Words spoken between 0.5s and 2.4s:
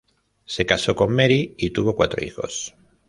casó con Marie y tuvo cuatro